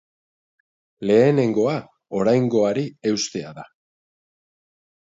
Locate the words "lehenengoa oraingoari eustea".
1.09-3.55